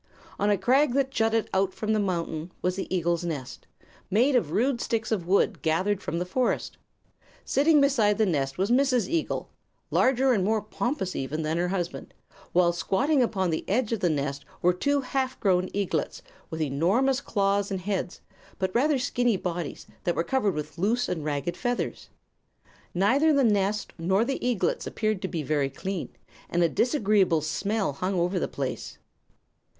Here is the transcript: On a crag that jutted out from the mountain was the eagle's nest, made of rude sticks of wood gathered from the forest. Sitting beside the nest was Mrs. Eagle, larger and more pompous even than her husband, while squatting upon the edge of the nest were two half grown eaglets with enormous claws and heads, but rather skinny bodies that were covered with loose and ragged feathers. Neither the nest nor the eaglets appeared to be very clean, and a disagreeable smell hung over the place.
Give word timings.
On 0.39 0.49
a 0.49 0.57
crag 0.57 0.95
that 0.95 1.11
jutted 1.11 1.47
out 1.53 1.75
from 1.75 1.93
the 1.93 1.99
mountain 1.99 2.51
was 2.63 2.75
the 2.75 2.87
eagle's 2.91 3.23
nest, 3.23 3.67
made 4.09 4.35
of 4.35 4.49
rude 4.49 4.81
sticks 4.81 5.11
of 5.11 5.27
wood 5.27 5.61
gathered 5.61 6.01
from 6.01 6.17
the 6.17 6.25
forest. 6.25 6.79
Sitting 7.45 7.79
beside 7.79 8.17
the 8.17 8.25
nest 8.25 8.57
was 8.57 8.71
Mrs. 8.71 9.07
Eagle, 9.07 9.51
larger 9.91 10.33
and 10.33 10.43
more 10.43 10.59
pompous 10.59 11.15
even 11.15 11.43
than 11.43 11.57
her 11.59 11.67
husband, 11.67 12.15
while 12.51 12.73
squatting 12.73 13.21
upon 13.21 13.51
the 13.51 13.63
edge 13.69 13.91
of 13.93 13.99
the 13.99 14.09
nest 14.09 14.43
were 14.63 14.73
two 14.73 15.01
half 15.01 15.39
grown 15.39 15.69
eaglets 15.71 16.23
with 16.49 16.61
enormous 16.63 17.21
claws 17.21 17.69
and 17.69 17.81
heads, 17.81 18.21
but 18.57 18.73
rather 18.73 18.97
skinny 18.97 19.37
bodies 19.37 19.85
that 20.03 20.15
were 20.15 20.23
covered 20.23 20.55
with 20.55 20.79
loose 20.79 21.07
and 21.07 21.23
ragged 21.23 21.55
feathers. 21.55 22.09
Neither 22.95 23.31
the 23.31 23.43
nest 23.43 23.93
nor 23.99 24.25
the 24.25 24.43
eaglets 24.43 24.87
appeared 24.87 25.21
to 25.21 25.27
be 25.27 25.43
very 25.43 25.69
clean, 25.69 26.09
and 26.49 26.63
a 26.63 26.69
disagreeable 26.69 27.41
smell 27.41 27.93
hung 27.93 28.15
over 28.15 28.39
the 28.39 28.47
place. 28.47 28.97